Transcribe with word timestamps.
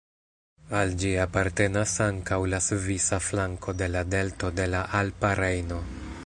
Al 0.77 0.93
ĝi 1.01 1.11
apartenas 1.25 1.93
ankaŭ 2.05 2.39
la 2.55 2.61
svisa 2.69 3.21
flanko 3.27 3.77
de 3.83 3.91
la 3.97 4.03
delto 4.15 4.51
de 4.61 4.67
la 4.77 4.81
Alpa 5.03 5.33
Rejno. 5.43 5.81